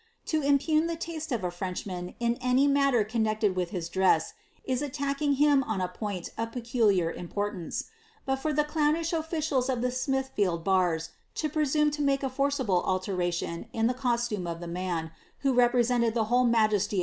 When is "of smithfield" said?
9.69-10.63